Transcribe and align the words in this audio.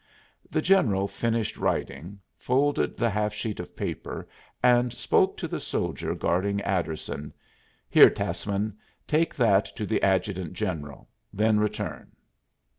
The 0.49 0.63
general 0.63 1.07
finished 1.07 1.57
writing, 1.57 2.17
folded 2.35 2.97
the 2.97 3.11
half 3.11 3.35
sheet 3.35 3.59
of 3.59 3.75
paper 3.75 4.27
and 4.63 4.91
spoke 4.91 5.37
to 5.37 5.47
the 5.47 5.59
soldier 5.59 6.15
guarding 6.15 6.59
Adderson: 6.61 7.31
"Here, 7.87 8.09
Tassman, 8.09 8.77
take 9.07 9.35
that 9.35 9.65
to 9.75 9.85
the 9.85 10.01
adjutant 10.01 10.53
general; 10.53 11.07
then 11.31 11.59
return." 11.59 12.13